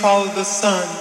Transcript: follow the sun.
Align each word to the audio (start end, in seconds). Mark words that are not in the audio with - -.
follow 0.00 0.32
the 0.34 0.44
sun. 0.44 0.99